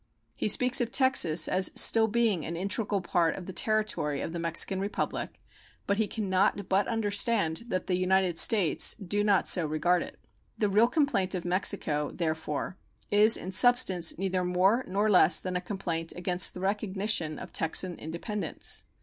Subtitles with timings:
[0.33, 4.39] He speaks of Texas as still being "an integral part of the territory of the
[4.39, 5.39] Mexican Republic,"
[5.85, 10.17] but he can not but understand that the United States do not so regard it.
[10.57, 12.77] The real complaint of Mexico, therefore,
[13.11, 17.99] is in substance neither more nor less than a complaint against the recognition of Texan
[17.99, 18.81] independence.